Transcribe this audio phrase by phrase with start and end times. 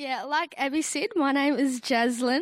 [0.00, 2.40] Yeah, like Abby said, my name is Jazlyn,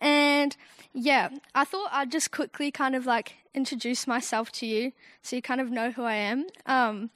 [0.00, 0.56] and
[0.94, 5.42] yeah, I thought I'd just quickly kind of like introduce myself to you so you
[5.42, 6.46] kind of know who I am.
[6.66, 7.10] Um,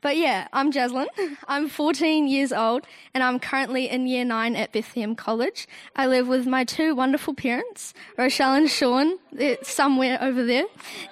[0.00, 1.06] but yeah, I'm Jazlyn.
[1.46, 5.68] I'm 14 years old and I'm currently in year nine at Bethlehem College.
[5.94, 10.64] I live with my two wonderful parents, Rochelle and Sean, They're somewhere over there,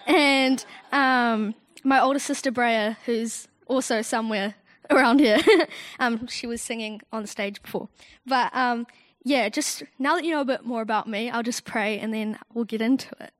[0.08, 1.54] and um,
[1.84, 4.56] my older sister Brea, who's also somewhere
[4.90, 5.38] around here.
[5.98, 7.88] um, she was singing on stage before.
[8.26, 8.86] But um,
[9.24, 12.12] yeah, just now that you know a bit more about me, I'll just pray and
[12.12, 13.32] then we'll get into it.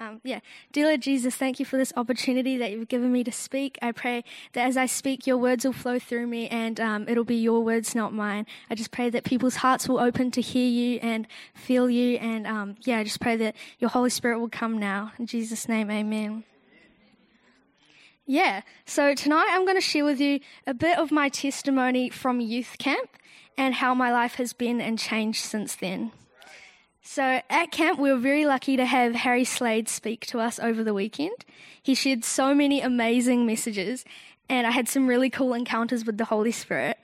[0.00, 0.40] Um, yeah,
[0.72, 3.78] dear Lord Jesus, thank you for this opportunity that you've given me to speak.
[3.82, 7.22] I pray that as I speak, your words will flow through me and um, it'll
[7.22, 8.46] be your words, not mine.
[8.70, 12.16] I just pray that people's hearts will open to hear you and feel you.
[12.16, 15.12] And um, yeah, I just pray that your Holy Spirit will come now.
[15.18, 16.44] In Jesus' name, amen.
[18.30, 22.40] Yeah, so tonight I'm going to share with you a bit of my testimony from
[22.40, 23.10] youth camp
[23.58, 26.12] and how my life has been and changed since then.
[27.02, 30.84] So at camp, we were very lucky to have Harry Slade speak to us over
[30.84, 31.44] the weekend.
[31.82, 34.04] He shared so many amazing messages,
[34.48, 36.98] and I had some really cool encounters with the Holy Spirit.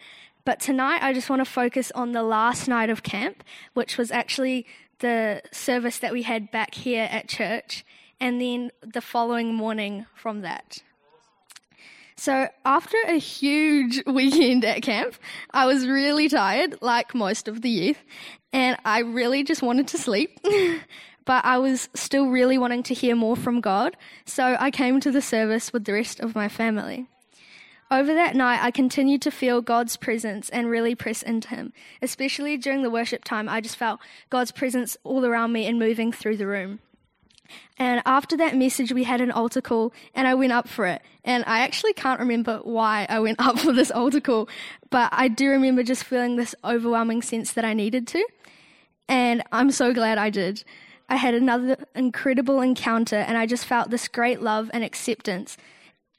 [0.45, 3.43] But tonight, I just want to focus on the last night of camp,
[3.75, 4.65] which was actually
[5.01, 7.85] the service that we had back here at church,
[8.21, 10.85] and then the following morning from that.
[12.17, 15.15] So after a huge weekend at camp,
[15.51, 18.03] I was really tired, like most of the youth,
[18.53, 20.41] and I really just wanted to sleep.
[21.27, 25.11] but I was still really wanting to hear more from God, so I came to
[25.11, 27.07] the service with the rest of my family.
[27.91, 31.73] Over that night, I continued to feel God's presence and really press into Him.
[32.03, 36.11] Especially during the worship time, I just felt God's presence all around me and moving
[36.11, 36.81] through the room.
[37.79, 41.03] And after that message, we had an altar call, and I went up for it.
[41.25, 44.49] And I actually can't remember why I went up for this altar call,
[44.91, 48.27] but I do remember just feeling this overwhelming sense that I needed to.
[49.09, 50.65] And I'm so glad I did.
[51.09, 55.57] I had another incredible encounter, and I just felt this great love and acceptance.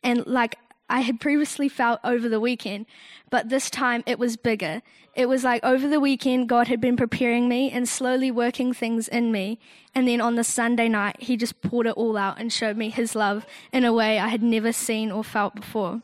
[0.03, 0.57] And like
[0.89, 2.85] I had previously felt over the weekend,
[3.29, 4.81] but this time it was bigger.
[5.15, 9.07] It was like over the weekend, God had been preparing me and slowly working things
[9.07, 9.59] in me.
[9.93, 12.89] And then on the Sunday night, He just poured it all out and showed me
[12.89, 16.01] His love in a way I had never seen or felt before.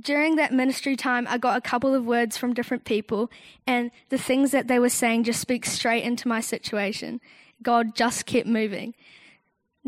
[0.00, 3.30] During that ministry time, I got a couple of words from different people,
[3.66, 7.20] and the things that they were saying just speak straight into my situation.
[7.62, 8.94] God just kept moving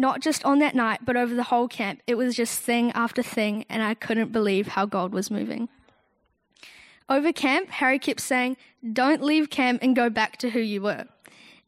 [0.01, 2.01] not just on that night, but over the whole camp.
[2.07, 5.69] It was just thing after thing, and I couldn't believe how God was moving.
[7.09, 8.57] Over camp, Harry kept saying,
[8.93, 11.05] Don't leave camp and go back to who you were.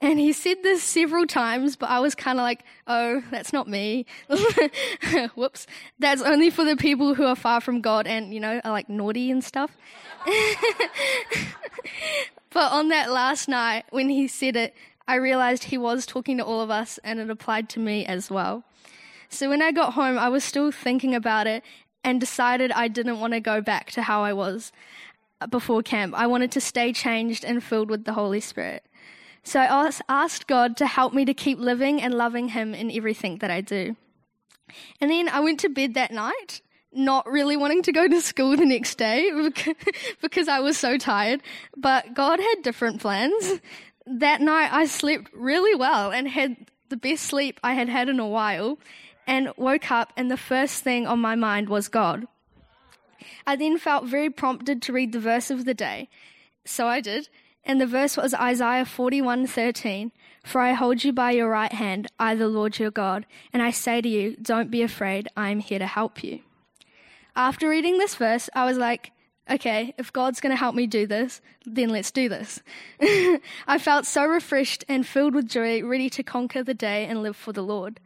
[0.01, 3.69] And he said this several times, but I was kind of like, oh, that's not
[3.69, 4.05] me.
[5.37, 5.69] Whoops.
[6.01, 8.89] That's only for the people who are far from God and, you know, are like
[8.89, 9.77] naughty and stuff.
[12.51, 14.75] but on that last night, when he said it,
[15.13, 18.31] I realized he was talking to all of us and it applied to me as
[18.31, 18.65] well.
[19.29, 21.63] So when I got home, I was still thinking about it
[22.03, 24.73] and decided I didn't want to go back to how I was
[25.43, 26.15] uh, before camp.
[26.17, 28.87] I wanted to stay changed and filled with the Holy Spirit.
[29.45, 33.37] So I asked God to help me to keep living and loving Him in everything
[33.41, 33.97] that I do.
[34.99, 38.57] And then I went to bed that night, not really wanting to go to school
[38.57, 39.31] the next day
[40.23, 41.43] because I was so tired.
[41.77, 43.61] But God had different plans
[44.07, 46.57] that night I slept really well and had
[46.89, 48.79] the best sleep I had had in a while
[49.27, 52.27] and woke up and the first thing on my mind was God.
[53.47, 56.09] I then felt very prompted to read the verse of the day.
[56.65, 57.29] So I did,
[57.65, 60.11] and the verse was Isaiah 41:13,
[60.45, 63.71] "For I hold you by your right hand, I the Lord your God, and I
[63.71, 66.41] say to you, don't be afraid, I am here to help you."
[67.35, 69.13] After reading this verse, I was like,
[69.53, 72.61] okay, if God's going to help me do this, then let's do this.
[73.01, 77.37] I felt so refreshed and filled with joy, ready to conquer the day and live
[77.37, 78.01] for the Lord.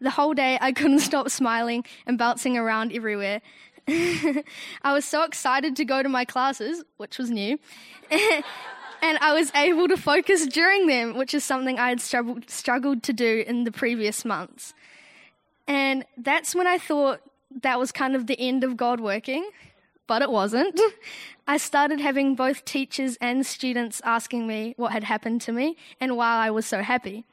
[0.00, 3.40] The whole day, I couldn't stop smiling and bouncing around everywhere.
[3.88, 4.42] I
[4.92, 7.58] was so excited to go to my classes, which was new,
[8.10, 13.02] and I was able to focus during them, which is something I had struggled, struggled
[13.02, 14.72] to do in the previous months.
[15.66, 17.20] And that's when I thought
[17.62, 19.50] that was kind of the end of God working
[20.06, 20.80] but it wasn't.
[21.46, 26.16] I started having both teachers and students asking me what had happened to me and
[26.16, 27.24] why I was so happy.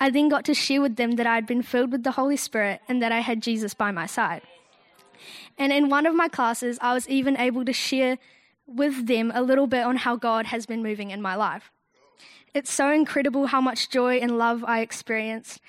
[0.00, 2.36] I then got to share with them that I had been filled with the Holy
[2.36, 4.42] Spirit and that I had Jesus by my side.
[5.58, 8.18] And in one of my classes, I was even able to share
[8.66, 11.72] with them a little bit on how God has been moving in my life.
[12.54, 15.60] It's so incredible how much joy and love I experienced.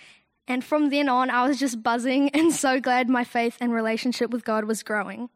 [0.48, 4.30] And from then on, I was just buzzing and so glad my faith and relationship
[4.30, 5.30] with God was growing.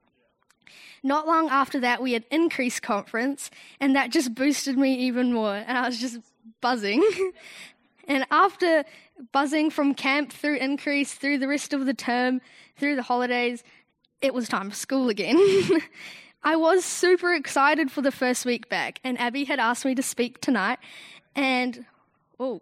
[1.03, 5.55] Not long after that, we had Increase Conference, and that just boosted me even more.
[5.55, 6.19] And I was just
[6.61, 7.03] buzzing.
[8.07, 8.85] and after
[9.33, 12.41] buzzing from camp through Increase, through the rest of the term,
[12.77, 13.63] through the holidays,
[14.21, 15.37] it was time for school again.
[16.43, 20.03] I was super excited for the first week back, and Abby had asked me to
[20.03, 20.79] speak tonight,
[21.35, 21.85] and
[22.39, 22.61] oh.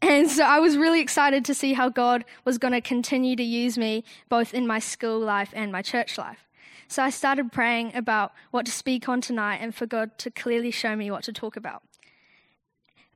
[0.00, 3.42] And so I was really excited to see how God was going to continue to
[3.42, 6.48] use me both in my school life and my church life.
[6.92, 10.70] So I started praying about what to speak on tonight and for God to clearly
[10.70, 11.82] show me what to talk about.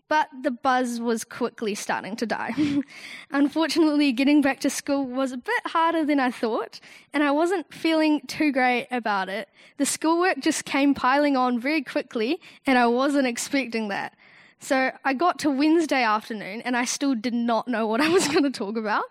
[0.08, 2.54] But the buzz was quickly starting to die.
[3.30, 6.80] Unfortunately, getting back to school was a bit harder than I thought,
[7.12, 9.50] and I wasn't feeling too great about it.
[9.76, 14.14] The schoolwork just came piling on very quickly, and I wasn't expecting that.
[14.58, 18.26] So I got to Wednesday afternoon, and I still did not know what I was
[18.32, 19.04] going to talk about.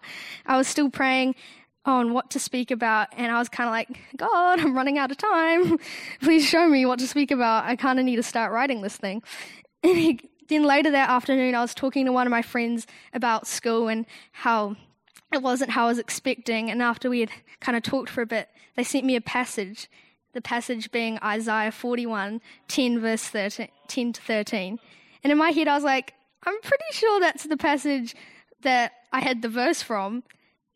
[0.47, 1.35] I was still praying
[1.85, 5.11] on what to speak about, and I was kind of like, God, I'm running out
[5.11, 5.77] of time.
[6.21, 7.65] Please show me what to speak about.
[7.65, 9.21] I kind of need to start writing this thing.
[9.83, 13.47] And he then later that afternoon, I was talking to one of my friends about
[13.47, 14.75] school and how
[15.33, 16.69] it wasn't how I was expecting.
[16.69, 17.29] And after we had
[17.59, 19.89] kind of talked for a bit, they sent me a passage,
[20.33, 24.79] the passage being Isaiah 41, 10, verse 13, 10 to 13.
[25.23, 28.15] And in my head, I was like, I'm pretty sure that's the passage
[28.61, 30.23] that I had the verse from.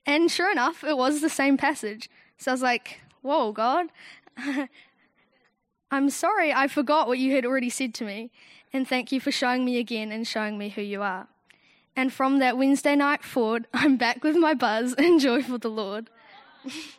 [0.09, 2.09] And sure enough, it was the same passage.
[2.39, 3.89] So I was like, whoa, God.
[5.91, 8.31] I'm sorry, I forgot what you had already said to me
[8.73, 11.27] and thank you for showing me again and showing me who you are.
[11.95, 15.69] And from that Wednesday night forward, I'm back with my buzz and joy for the
[15.69, 16.09] Lord.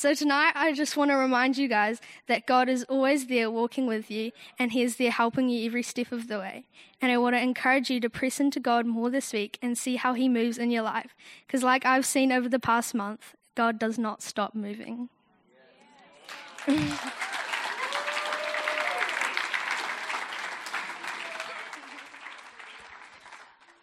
[0.00, 3.86] so tonight, I just want to remind you guys that God is always there walking
[3.86, 6.64] with you, and He is there helping you every step of the way.
[7.02, 9.96] And I want to encourage you to press into God more this week and see
[9.96, 11.14] how He moves in your life.
[11.46, 15.10] Because, like I've seen over the past month, God does not stop moving.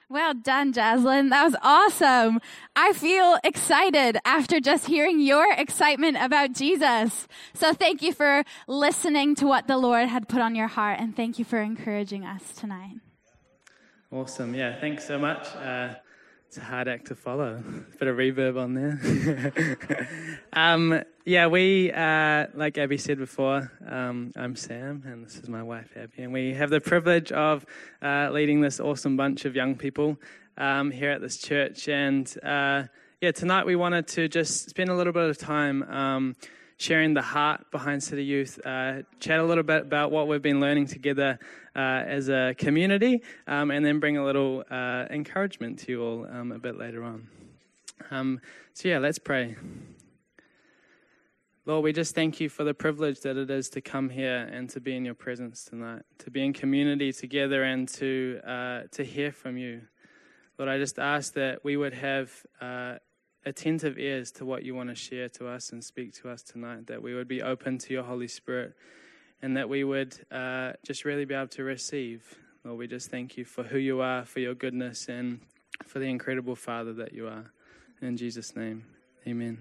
[0.09, 1.31] Well done, Jazlyn.
[1.31, 2.39] That was awesome.
[2.77, 7.27] I feel excited after just hearing your excitement about Jesus.
[7.54, 11.13] So thank you for listening to what the Lord had put on your heart, and
[11.13, 12.95] thank you for encouraging us tonight.
[14.09, 14.56] Awesome.
[14.56, 15.45] Yeah, thanks so much.
[15.56, 15.95] Uh,
[16.47, 17.61] it's a hard act to follow.
[17.99, 20.09] Bit of reverb on there.
[20.53, 25.61] um, yeah, we, uh, like Abby said before, um, I'm Sam, and this is my
[25.61, 27.65] wife, Abby, and we have the privilege of
[28.01, 30.17] uh, leading this awesome bunch of young people
[30.57, 31.89] um, here at this church.
[31.89, 32.83] And uh,
[33.19, 36.35] yeah, tonight we wanted to just spend a little bit of time um,
[36.77, 40.59] sharing the heart behind City Youth, uh, chat a little bit about what we've been
[40.59, 41.39] learning together
[41.75, 46.27] uh, as a community, um, and then bring a little uh, encouragement to you all
[46.31, 47.27] um, a bit later on.
[48.12, 48.39] Um,
[48.74, 49.56] so, yeah, let's pray.
[51.65, 54.69] Lord, we just thank you for the privilege that it is to come here and
[54.69, 59.03] to be in your presence tonight, to be in community together and to, uh, to
[59.03, 59.81] hear from you.
[60.57, 62.31] Lord, I just ask that we would have
[62.62, 62.95] uh,
[63.47, 66.88] attentive ears to what you want to share to us and speak to us tonight,
[66.88, 68.73] that we would be open to your Holy Spirit,
[69.41, 72.38] and that we would uh, just really be able to receive.
[72.63, 75.39] Lord, we just thank you for who you are, for your goodness, and
[75.85, 77.45] for the incredible Father that you are.
[78.01, 78.83] In Jesus' name,
[79.25, 79.59] amen.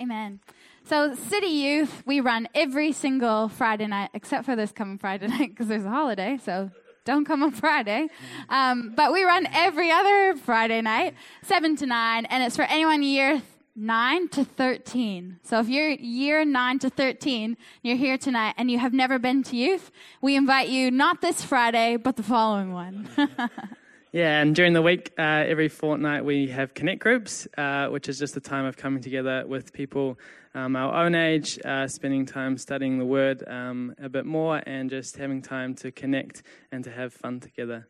[0.00, 0.40] Amen.
[0.84, 5.50] So, City Youth, we run every single Friday night, except for this coming Friday night
[5.50, 6.38] because there's a holiday.
[6.42, 6.70] So,
[7.04, 8.08] don't come on Friday.
[8.48, 13.02] Um, but we run every other Friday night, 7 to 9, and it's for anyone
[13.02, 13.42] year
[13.74, 15.40] 9 to 13.
[15.42, 19.42] So if you're year 9 to 13, you're here tonight and you have never been
[19.44, 19.90] to youth,
[20.20, 23.08] we invite you not this Friday, but the following one.
[24.14, 28.18] Yeah, and during the week, uh, every fortnight, we have connect groups, uh, which is
[28.18, 30.18] just a time of coming together with people
[30.54, 34.90] um, our own age, uh, spending time studying the Word um, a bit more, and
[34.90, 36.42] just having time to connect
[36.72, 37.88] and to have fun together.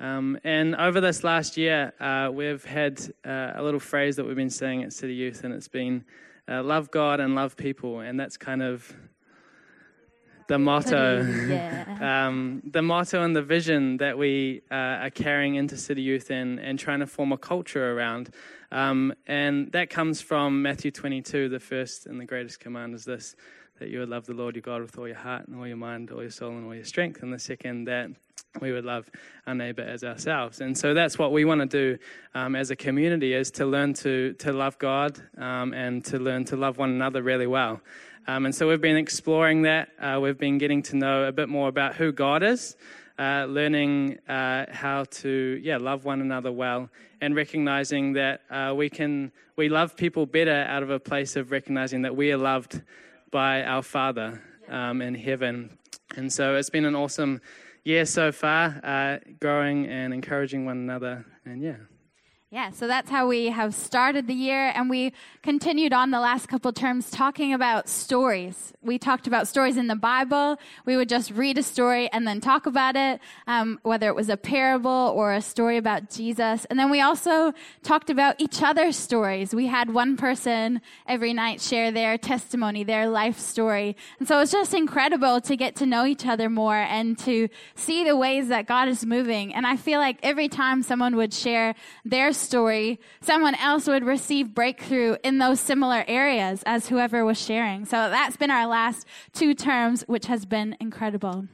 [0.00, 4.34] Um, and over this last year, uh, we've had uh, a little phrase that we've
[4.34, 6.06] been saying at City Youth, and it's been
[6.48, 8.00] uh, love God and love people.
[8.00, 8.96] And that's kind of
[10.50, 12.26] the motto, yeah.
[12.26, 16.58] um, the motto and the vision that we uh, are carrying into City Youth and,
[16.58, 18.34] and trying to form a culture around.
[18.72, 21.50] Um, and that comes from Matthew 22.
[21.50, 23.36] The first and the greatest command is this
[23.78, 25.76] that you would love the Lord your God with all your heart and all your
[25.76, 27.22] mind, all your soul, and all your strength.
[27.22, 28.10] And the second, that
[28.60, 29.08] we would love
[29.46, 30.60] our neighbor as ourselves.
[30.60, 31.98] And so that's what we want to do
[32.34, 36.44] um, as a community is to learn to, to love God um, and to learn
[36.46, 37.80] to love one another really well.
[38.26, 39.88] Um, and so we've been exploring that.
[40.00, 42.76] Uh, we've been getting to know a bit more about who God is.
[43.20, 46.88] uh, learning uh, how to yeah love one another well,
[47.20, 51.50] and recognizing that uh, we can we love people better out of a place of
[51.50, 52.80] recognizing that we are loved
[53.30, 55.76] by our Father um, in heaven.
[56.16, 57.42] And so it's been an awesome
[57.84, 61.76] year so far, uh, growing and encouraging one another, and yeah.
[62.52, 66.48] Yeah, so that's how we have started the year, and we continued on the last
[66.48, 68.72] couple terms talking about stories.
[68.82, 70.56] We talked about stories in the Bible.
[70.84, 74.28] We would just read a story and then talk about it, um, whether it was
[74.28, 76.64] a parable or a story about Jesus.
[76.64, 77.52] And then we also
[77.84, 79.54] talked about each other's stories.
[79.54, 83.96] We had one person every night share their testimony, their life story.
[84.18, 87.48] And so it was just incredible to get to know each other more and to
[87.76, 89.54] see the ways that God is moving.
[89.54, 94.54] And I feel like every time someone would share their story, someone else would receive
[94.54, 97.84] breakthrough in those similar areas as whoever was sharing.
[97.84, 101.46] So that's been our last two terms, which has been incredible.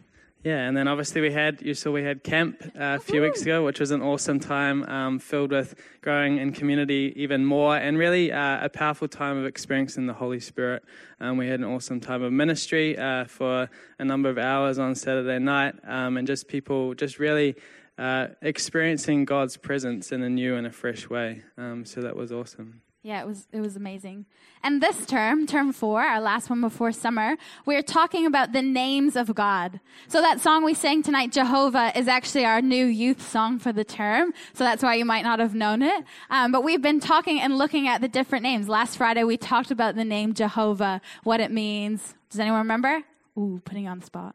[0.46, 3.42] Yeah, and then obviously we had you saw we had camp uh, a few weeks
[3.42, 7.98] ago, which was an awesome time um, filled with growing in community even more, and
[7.98, 10.84] really uh, a powerful time of experiencing the Holy Spirit.
[11.18, 14.94] Um, we had an awesome time of ministry uh, for a number of hours on
[14.94, 17.56] Saturday night, um, and just people just really
[17.98, 21.42] uh, experiencing God's presence in a new and a fresh way.
[21.56, 22.82] Um, so that was awesome.
[23.06, 24.26] Yeah, it was it was amazing.
[24.64, 29.14] And this term, term four, our last one before summer, we're talking about the names
[29.14, 29.78] of God.
[30.08, 33.84] So that song we sang tonight, Jehovah, is actually our new youth song for the
[33.84, 34.32] term.
[34.54, 36.04] So that's why you might not have known it.
[36.30, 38.68] Um, but we've been talking and looking at the different names.
[38.68, 42.16] Last Friday we talked about the name Jehovah, what it means.
[42.30, 43.04] Does anyone remember?
[43.38, 44.34] Ooh, putting on the spot.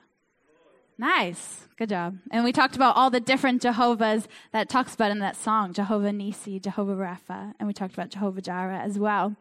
[0.98, 1.68] Nice.
[1.78, 2.18] Good job.
[2.30, 6.14] And we talked about all the different Jehovahs that talks about in that song, Jehovah
[6.14, 9.36] Nisi, Jehovah Rapha, and we talked about Jehovah Jireh as well.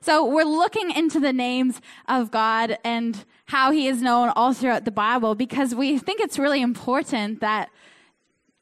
[0.00, 4.84] So we're looking into the names of God and how he is known all throughout
[4.84, 7.70] the Bible because we think it's really important that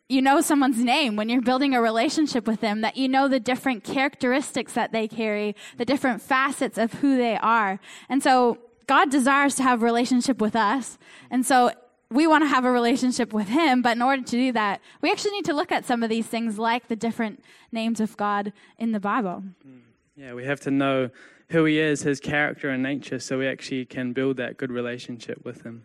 [0.08, 3.40] you know someone's name when you're building a relationship with them, that you know the
[3.40, 7.80] different characteristics that they carry, the different facets of who they are.
[8.10, 10.98] And so God desires to have relationship with us.
[11.30, 11.72] And so
[12.12, 15.10] we want to have a relationship with him, but in order to do that, we
[15.10, 18.52] actually need to look at some of these things like the different names of God
[18.78, 19.42] in the Bible.
[19.62, 19.78] Hmm.
[20.16, 21.10] Yeah, we have to know
[21.48, 25.44] who he is, his character and nature, so we actually can build that good relationship
[25.44, 25.84] with him.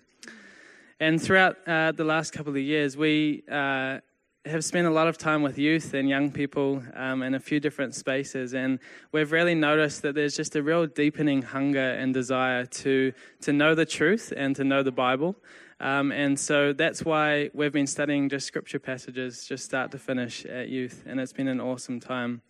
[1.00, 4.00] And throughout uh, the last couple of years, we uh,
[4.48, 7.60] have spent a lot of time with youth and young people um, in a few
[7.60, 8.80] different spaces, and
[9.12, 13.76] we've really noticed that there's just a real deepening hunger and desire to to know
[13.76, 15.36] the truth and to know the Bible.
[15.80, 20.46] Um, and so that's why we've been studying just scripture passages, just start to finish
[20.46, 22.42] at youth, and it's been an awesome time.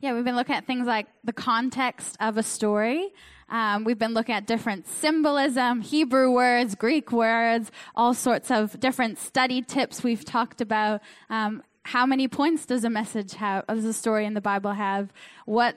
[0.00, 3.12] Yeah, we've been looking at things like the context of a story.
[3.48, 9.18] Um, we've been looking at different symbolism, Hebrew words, Greek words, all sorts of different
[9.18, 11.00] study tips we've talked about.
[11.30, 15.12] Um, how many points does a message have, does a story in the Bible have?
[15.44, 15.76] What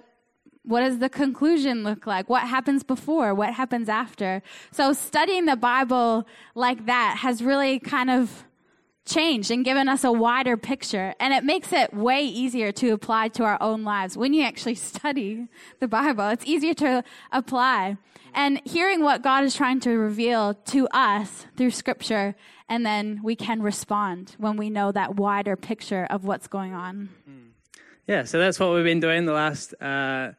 [0.64, 2.30] what does the conclusion look like?
[2.30, 3.34] What happens before?
[3.34, 4.44] What happens after?
[4.72, 8.44] So studying the Bible like that has really kind of
[9.08, 11.16] changed and given us a wider picture.
[11.20, 14.18] And it makes it way easier to apply to our own lives.
[14.18, 15.48] When you actually study
[15.80, 17.98] the Bible, it's easier to apply.
[18.34, 22.36] And hearing what God is trying to reveal to us through scripture,
[22.70, 27.10] and then we can respond when we know that wider picture of what's going on.
[28.08, 30.34] Yeah, so that's what we've been doing the last uh,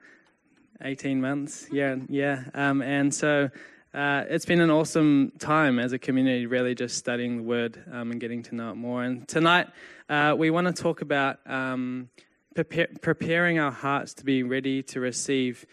[0.81, 1.67] 18 months.
[1.71, 2.45] Yeah, yeah.
[2.55, 3.51] Um, and so
[3.99, 8.12] uh, it's been an awesome time as a community, really just studying the Word um,
[8.12, 9.02] and getting to know it more.
[9.02, 9.67] And tonight
[10.09, 12.09] uh, we want to talk about um,
[12.55, 15.67] prepare, preparing our hearts to be ready to receive.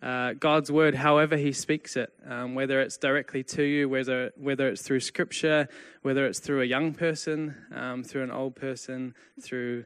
[0.00, 4.68] Uh, God's word, however He speaks it, um, whether it's directly to you, whether whether
[4.68, 5.68] it's through Scripture,
[6.00, 9.84] whether it's through a young person, um, through an old person, through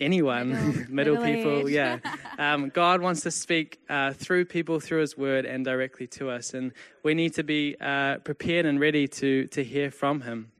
[0.00, 1.68] anyone, middle, middle, people.
[1.70, 1.98] Yeah.
[2.38, 6.54] Um, God wants to speak uh, through people, through His Word, and directly to us.
[6.54, 10.52] And we need to be uh, prepared and ready to, to hear from Him.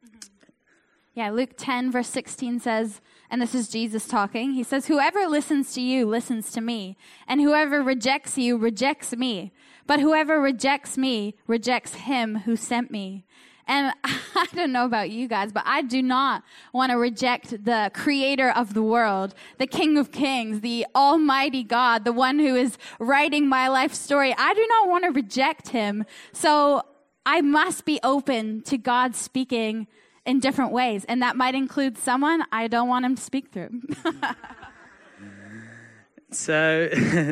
[1.15, 5.73] Yeah, Luke 10, verse 16 says, and this is Jesus talking, he says, Whoever listens
[5.75, 6.97] to you listens to me,
[7.29, 9.53] and whoever rejects you rejects me.
[9.87, 13.25] But whoever rejects me rejects him who sent me.
[13.71, 17.93] And I don't know about you guys, but I do not want to reject the
[17.95, 22.77] creator of the world, the king of kings, the almighty God, the one who is
[22.99, 24.35] writing my life story.
[24.37, 26.05] I do not want to reject him.
[26.33, 26.83] So
[27.25, 29.87] I must be open to God speaking
[30.27, 31.05] in different ways.
[31.05, 33.71] And that might include someone I don't want him to speak through.
[36.33, 36.89] So,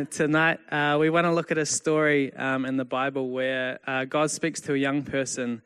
[0.10, 4.06] tonight uh, we want to look at a story um, in the Bible where uh,
[4.06, 5.62] God speaks to a young person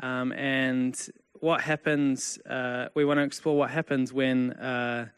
[0.00, 0.98] um, and
[1.40, 2.38] what happens.
[2.48, 5.08] Uh, we want to explore what happens when uh,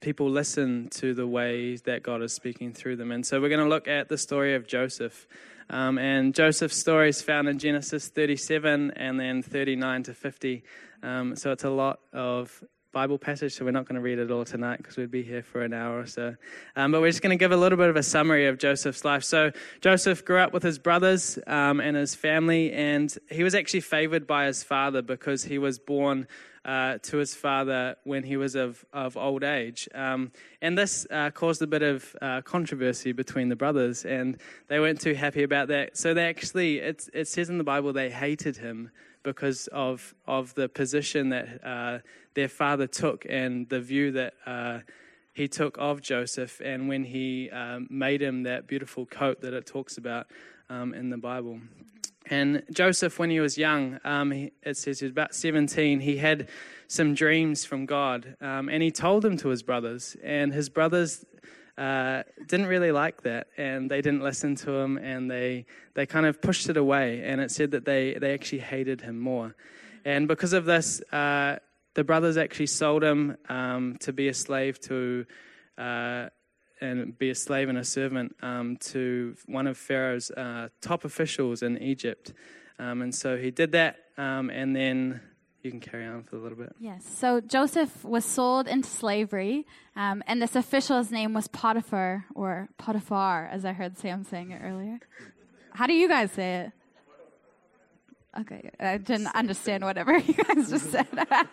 [0.00, 3.12] people listen to the ways that God is speaking through them.
[3.12, 5.26] And so we're going to look at the story of Joseph.
[5.70, 10.64] Um, and Joseph's story is found in Genesis 37 and then 39 to 50.
[11.02, 14.30] Um, so it's a lot of Bible passage, so we're not going to read it
[14.30, 16.34] all tonight because we'd be here for an hour or so.
[16.74, 19.04] Um, but we're just going to give a little bit of a summary of Joseph's
[19.04, 19.24] life.
[19.24, 19.52] So
[19.82, 24.26] Joseph grew up with his brothers um, and his family, and he was actually favored
[24.26, 26.26] by his father because he was born
[26.68, 29.88] uh, to his father when he was of, of old age.
[29.94, 34.36] Um, and this uh, caused a bit of uh, controversy between the brothers, and
[34.68, 35.96] they weren't too happy about that.
[35.96, 38.90] So they actually, it, it says in the Bible, they hated him
[39.22, 41.98] because of, of the position that uh,
[42.34, 44.80] their father took and the view that uh,
[45.32, 49.64] he took of Joseph, and when he um, made him that beautiful coat that it
[49.64, 50.26] talks about
[50.68, 51.60] um, in the Bible.
[52.30, 56.48] And Joseph, when he was young, um, it says he was about 17, he had
[56.86, 58.36] some dreams from God.
[58.40, 60.16] Um, and he told them to his brothers.
[60.22, 61.24] And his brothers
[61.76, 63.48] uh, didn't really like that.
[63.56, 64.98] And they didn't listen to him.
[64.98, 67.22] And they, they kind of pushed it away.
[67.24, 69.54] And it said that they, they actually hated him more.
[70.04, 71.58] And because of this, uh,
[71.94, 75.26] the brothers actually sold him um, to be a slave to.
[75.76, 76.28] Uh,
[76.80, 81.62] and be a slave and a servant um, to one of Pharaoh's uh, top officials
[81.62, 82.32] in Egypt.
[82.78, 85.20] Um, and so he did that, um, and then
[85.62, 86.74] you can carry on for a little bit.
[86.78, 87.04] Yes.
[87.04, 89.66] So Joseph was sold into slavery,
[89.96, 94.60] um, and this official's name was Potiphar, or Potiphar, as I heard Sam saying it
[94.62, 95.00] earlier.
[95.72, 96.72] How do you guys say it?
[98.38, 101.06] Okay, I didn't understand whatever you guys just said.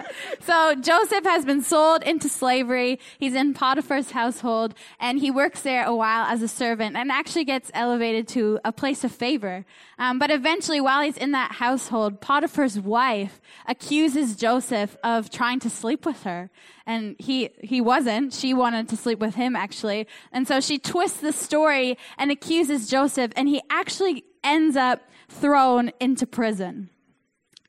[0.41, 2.99] so Joseph has been sold into slavery.
[3.17, 7.45] He's in Potiphar's household and he works there a while as a servant and actually
[7.45, 9.65] gets elevated to a place of favor.
[9.97, 15.69] Um, but eventually, while he's in that household, Potiphar's wife accuses Joseph of trying to
[15.69, 16.49] sleep with her.
[16.85, 18.33] And he, he wasn't.
[18.33, 20.07] She wanted to sleep with him actually.
[20.31, 25.91] And so she twists the story and accuses Joseph and he actually ends up thrown
[25.99, 26.89] into prison.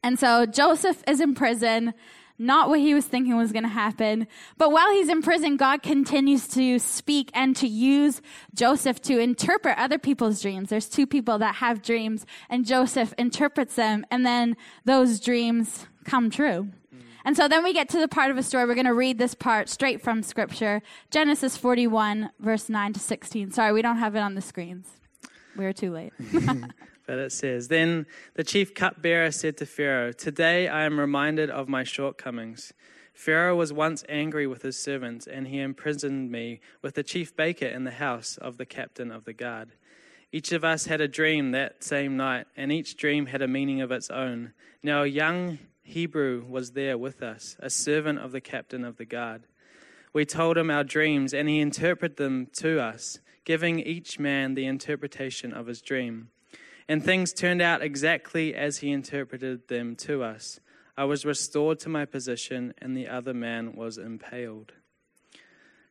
[0.02, 1.92] And so Joseph is in prison,
[2.38, 4.26] not what he was thinking was going to happen.
[4.58, 8.20] But while he's in prison, God continues to speak and to use
[8.54, 10.68] Joseph to interpret other people's dreams.
[10.68, 16.30] There's two people that have dreams, and Joseph interprets them, and then those dreams come
[16.30, 16.68] true.
[17.24, 18.66] And so then we get to the part of a story.
[18.66, 23.50] We're going to read this part straight from scripture Genesis 41, verse 9 to 16.
[23.50, 24.88] Sorry, we don't have it on the screens.
[25.56, 26.12] We are too late.
[27.06, 31.68] But it says, Then the chief cupbearer said to Pharaoh, Today I am reminded of
[31.68, 32.72] my shortcomings.
[33.14, 37.66] Pharaoh was once angry with his servants, and he imprisoned me with the chief baker
[37.66, 39.72] in the house of the captain of the guard.
[40.32, 43.80] Each of us had a dream that same night, and each dream had a meaning
[43.80, 44.52] of its own.
[44.82, 49.04] Now a young Hebrew was there with us, a servant of the captain of the
[49.04, 49.44] guard.
[50.12, 54.66] We told him our dreams, and he interpreted them to us, giving each man the
[54.66, 56.30] interpretation of his dream.
[56.88, 60.60] And things turned out exactly as he interpreted them to us.
[60.96, 64.72] I was restored to my position, and the other man was impaled.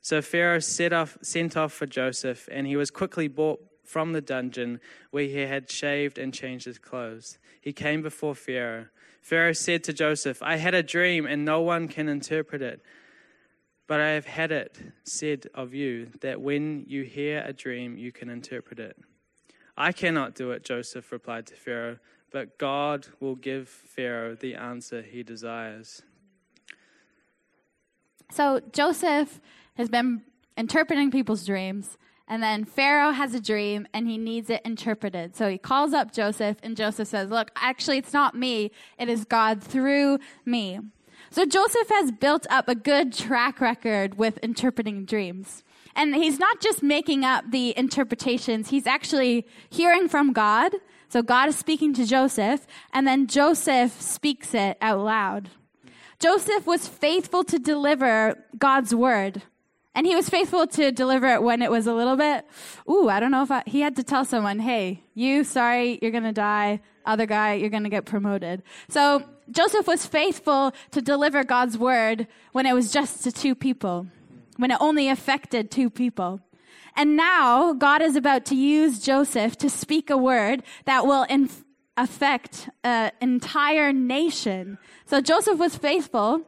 [0.01, 0.59] So Pharaoh
[0.93, 4.79] off, sent off for Joseph, and he was quickly brought from the dungeon
[5.11, 7.37] where he had shaved and changed his clothes.
[7.61, 8.85] He came before Pharaoh.
[9.21, 12.81] Pharaoh said to Joseph, I had a dream, and no one can interpret it.
[13.87, 18.11] But I have had it said of you that when you hear a dream, you
[18.11, 18.97] can interpret it.
[19.77, 21.97] I cannot do it, Joseph replied to Pharaoh,
[22.31, 26.01] but God will give Pharaoh the answer he desires.
[28.31, 29.39] So Joseph
[29.75, 30.21] has been
[30.57, 35.35] interpreting people's dreams, and then Pharaoh has a dream and he needs it interpreted.
[35.35, 39.25] So he calls up Joseph, and Joseph says, Look, actually, it's not me, it is
[39.25, 40.79] God through me.
[41.29, 45.63] So Joseph has built up a good track record with interpreting dreams.
[45.95, 50.73] And he's not just making up the interpretations, he's actually hearing from God.
[51.07, 55.49] So God is speaking to Joseph, and then Joseph speaks it out loud.
[56.19, 59.43] Joseph was faithful to deliver God's word.
[59.93, 62.45] And he was faithful to deliver it when it was a little bit,
[62.89, 66.11] ooh, I don't know if I, he had to tell someone, hey, you, sorry, you're
[66.11, 66.81] going to die.
[67.05, 68.61] Other guy, you're going to get promoted.
[68.89, 74.07] So Joseph was faithful to deliver God's word when it was just to two people
[74.57, 76.41] when it only affected two people.
[76.95, 81.63] And now God is about to use Joseph to speak a word that will inf-
[81.97, 84.77] affect an entire nation.
[85.05, 86.41] So Joseph was faithful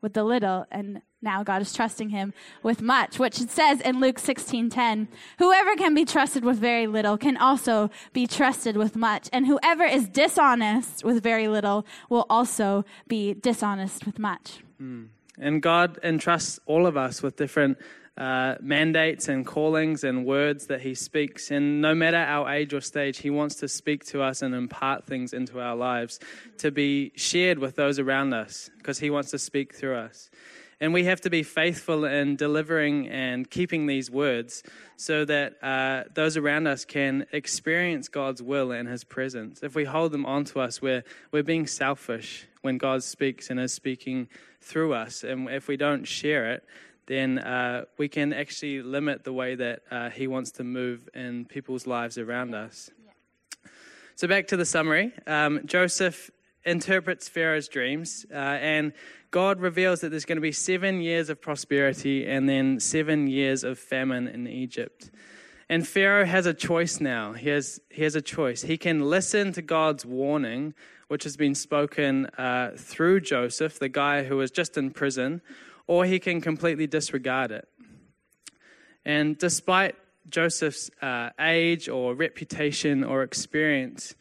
[0.00, 4.00] with the little, and now God is trusting him with much, which it says in
[4.00, 9.28] Luke 16:10, whoever can be trusted with very little can also be trusted with much,
[9.32, 14.60] and whoever is dishonest with very little will also be dishonest with much.
[14.80, 15.08] Mm.
[15.38, 17.78] And God entrusts all of us with different
[18.16, 21.50] uh, mandates and callings and words that He speaks.
[21.50, 25.04] And no matter our age or stage, He wants to speak to us and impart
[25.06, 26.20] things into our lives
[26.58, 30.30] to be shared with those around us because He wants to speak through us.
[30.84, 34.62] And we have to be faithful in delivering and keeping these words
[34.98, 39.62] so that uh, those around us can experience God's will and His presence.
[39.62, 43.72] If we hold them onto us, we're, we're being selfish when God speaks and is
[43.72, 44.28] speaking
[44.60, 45.24] through us.
[45.24, 46.64] And if we don't share it,
[47.06, 51.46] then uh, we can actually limit the way that uh, He wants to move in
[51.46, 52.90] people's lives around us.
[54.16, 56.30] So, back to the summary um, Joseph
[56.64, 58.92] interprets Pharaoh's dreams, uh, and
[59.30, 63.64] God reveals that there's going to be seven years of prosperity and then seven years
[63.64, 65.10] of famine in Egypt.
[65.68, 67.32] And Pharaoh has a choice now.
[67.32, 68.62] He has, he has a choice.
[68.62, 70.74] He can listen to God's warning,
[71.08, 75.40] which has been spoken uh, through Joseph, the guy who was just in prison,
[75.86, 77.68] or he can completely disregard it.
[79.04, 79.96] And despite
[80.28, 84.14] Joseph's uh, age or reputation or experience,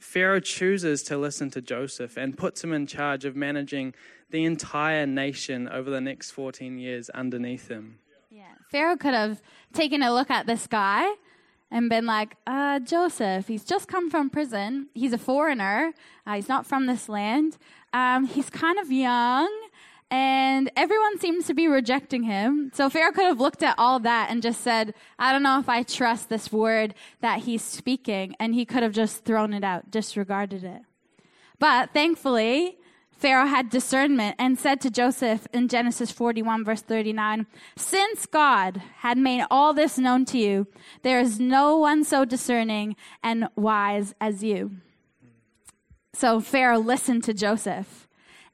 [0.00, 3.94] Pharaoh chooses to listen to Joseph and puts him in charge of managing
[4.30, 7.98] the entire nation over the next 14 years underneath him.
[8.30, 8.44] Yeah.
[8.70, 9.42] Pharaoh could have
[9.74, 11.14] taken a look at this guy
[11.70, 14.88] and been like, uh, Joseph, he's just come from prison.
[14.94, 15.92] He's a foreigner.
[16.26, 17.58] Uh, he's not from this land.
[17.92, 19.59] Um, he's kind of young
[20.10, 22.72] and everyone seems to be rejecting him.
[22.74, 25.68] So Pharaoh could have looked at all that and just said, I don't know if
[25.68, 28.34] I trust this word that he's speaking.
[28.40, 30.82] And he could have just thrown it out, disregarded it.
[31.60, 32.78] But thankfully,
[33.12, 37.46] Pharaoh had discernment and said to Joseph in Genesis 41, verse 39,
[37.76, 40.66] Since God had made all this known to you,
[41.02, 44.72] there is no one so discerning and wise as you.
[46.14, 48.08] So Pharaoh listened to Joseph.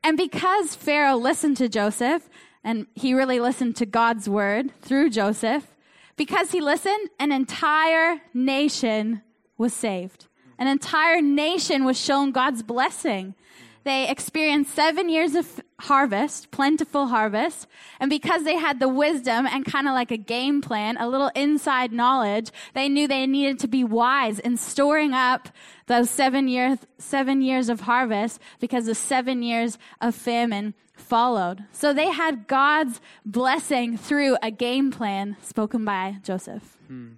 [0.06, 2.28] And because Pharaoh listened to Joseph,
[2.62, 5.74] and he really listened to God's word through Joseph,
[6.14, 9.22] because he listened, an entire nation
[9.58, 10.28] was saved.
[10.60, 13.34] An entire nation was shown God's blessing.
[13.82, 17.66] They experienced seven years of harvest, plentiful harvest.
[18.00, 21.30] And because they had the wisdom and kind of like a game plan, a little
[21.34, 25.48] inside knowledge, they knew they needed to be wise in storing up
[25.86, 31.64] those seven years, seven years of harvest because the seven years of famine followed.
[31.72, 36.76] So they had God's blessing through a game plan spoken by Joseph.
[36.88, 37.14] Hmm.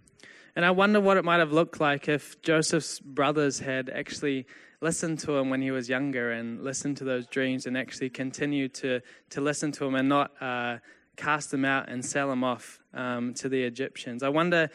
[0.56, 4.46] And I wonder what it might have looked like if Joseph's brothers had actually
[4.80, 8.74] listened to him when he was younger and listened to those dreams and actually continued
[8.74, 10.78] to, to listen to him and not uh,
[11.16, 14.22] cast him out and sell him off um, to the Egyptians.
[14.22, 14.70] I wonder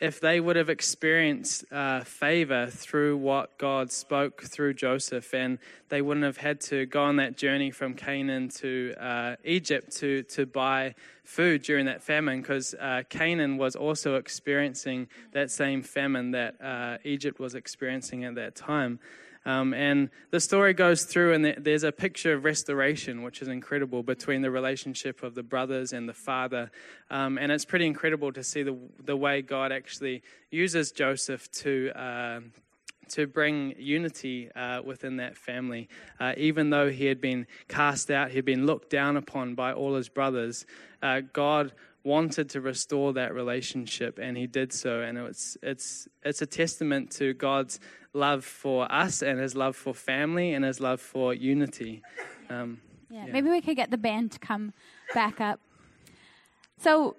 [0.00, 6.02] if they would have experienced uh, favor through what God spoke through Joseph, and they
[6.02, 10.46] wouldn't have had to go on that journey from Canaan to uh, Egypt to, to
[10.46, 16.54] buy food during that famine, because uh, Canaan was also experiencing that same famine that
[16.62, 19.00] uh, Egypt was experiencing at that time.
[19.48, 24.02] Um, and the story goes through, and there's a picture of restoration, which is incredible,
[24.02, 26.70] between the relationship of the brothers and the father.
[27.10, 31.90] Um, and it's pretty incredible to see the, the way God actually uses Joseph to.
[31.98, 32.40] Uh,
[33.08, 35.88] to bring unity uh, within that family.
[36.20, 39.94] Uh, even though he had been cast out, he'd been looked down upon by all
[39.94, 40.66] his brothers,
[41.02, 41.72] uh, God
[42.04, 45.00] wanted to restore that relationship, and he did so.
[45.00, 47.80] And it's, it's, it's a testament to God's
[48.12, 52.02] love for us and his love for family and his love for unity.
[52.50, 52.80] Um,
[53.10, 54.72] yeah, yeah, maybe we could get the band to come
[55.14, 55.60] back up.
[56.78, 57.16] So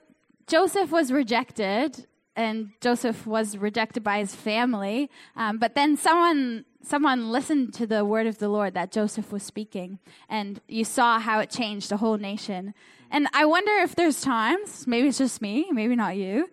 [0.47, 5.09] Joseph was rejected, and Joseph was rejected by his family.
[5.35, 9.43] Um, but then someone someone listened to the word of the Lord that Joseph was
[9.43, 12.73] speaking, and you saw how it changed the whole nation.
[13.11, 16.49] And I wonder if there's times, maybe it's just me, maybe not you,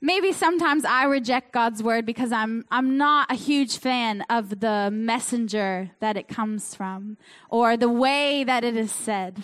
[0.00, 4.90] maybe sometimes I reject God's word because I'm, I'm not a huge fan of the
[4.92, 7.16] messenger that it comes from
[7.48, 9.42] or the way that it is said.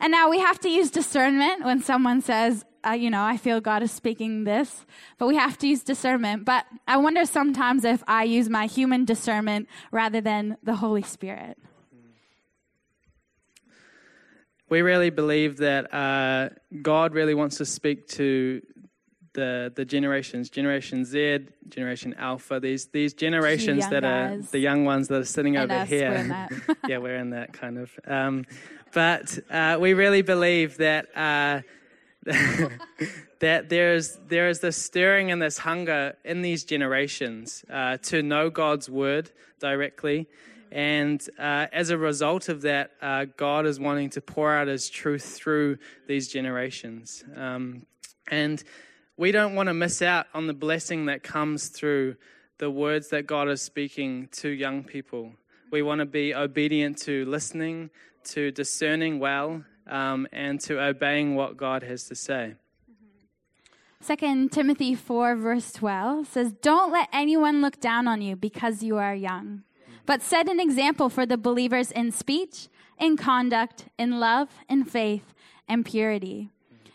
[0.00, 3.60] And now we have to use discernment when someone says, uh, you know, I feel
[3.60, 4.86] God is speaking this,
[5.18, 6.46] but we have to use discernment.
[6.46, 11.58] But I wonder sometimes if I use my human discernment rather than the Holy Spirit.
[14.70, 18.62] We really believe that uh, God really wants to speak to
[19.32, 24.84] the the generations, Generation Z, Generation Alpha, these these generations young that are the young
[24.84, 26.48] ones that are sitting And over us, here.
[26.68, 27.90] we're yeah, we're in that kind of.
[28.06, 28.46] Um,
[28.92, 31.60] but uh, we really believe that uh,
[33.40, 38.50] that there's there is this stirring and this hunger in these generations uh, to know
[38.50, 40.28] God's word directly.
[40.72, 44.88] And uh, as a result of that, uh, God is wanting to pour out His
[44.88, 47.24] truth through these generations.
[47.36, 47.86] Um,
[48.30, 48.62] and
[49.16, 52.16] we don't want to miss out on the blessing that comes through
[52.58, 55.32] the words that God is speaking to young people.
[55.70, 57.90] We want to be obedient to listening,
[58.24, 62.54] to discerning well, um, and to obeying what God has to say.
[64.00, 68.96] Second Timothy 4, verse 12 says, Don't let anyone look down on you because you
[68.96, 69.62] are young,
[70.06, 75.34] but set an example for the believers in speech, in conduct, in love, in faith,
[75.68, 76.50] and purity.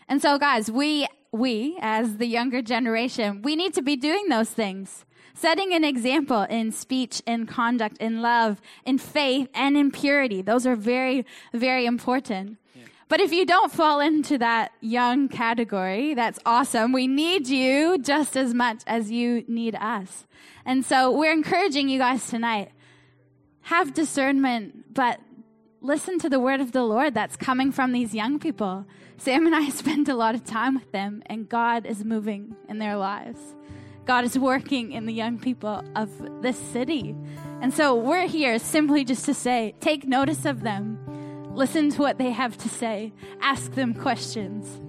[0.08, 4.50] And so, guys, we, we, as the younger generation, we need to be doing those
[4.50, 5.04] things.
[5.34, 10.40] Setting an example in speech, in conduct, in love, in faith, and in purity.
[10.40, 12.58] Those are very, very important.
[13.08, 16.92] But if you don't fall into that young category, that's awesome.
[16.92, 20.26] We need you just as much as you need us.
[20.64, 22.70] And so we're encouraging you guys tonight.
[23.66, 25.18] Have discernment, but
[25.80, 28.86] listen to the word of the Lord that's coming from these young people.
[29.16, 32.78] Sam and I spend a lot of time with them, and God is moving in
[32.78, 33.40] their lives.
[34.04, 36.10] God is working in the young people of
[36.42, 37.16] this city.
[37.60, 41.00] And so we're here simply just to say, take notice of them.
[41.52, 43.12] Listen to what they have to say.
[43.40, 44.80] Ask them questions.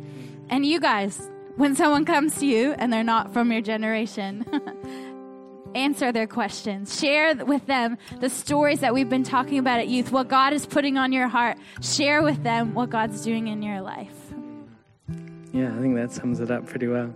[0.50, 4.46] And you guys, when someone comes to you and they're not from your generation,
[5.76, 7.00] answer their questions.
[7.00, 10.66] Share with them the stories that we've been talking about at youth, what God is
[10.66, 11.58] putting on your heart.
[11.82, 14.14] Share with them what God's doing in your life.
[15.54, 17.14] Yeah, I think that sums it up pretty well.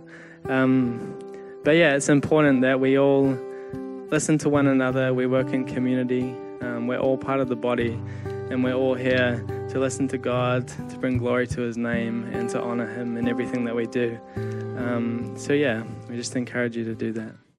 [0.48, 1.18] Um,
[1.64, 3.38] but yeah, it's important that we all
[4.10, 5.14] listen to one another.
[5.14, 6.34] We work in community.
[6.60, 7.98] Um, we're all part of the body,
[8.50, 12.48] and we're all here to listen to God, to bring glory to His name, and
[12.50, 14.18] to honor Him in everything that we do.
[14.76, 17.34] Um, so yeah, we just encourage you to do that.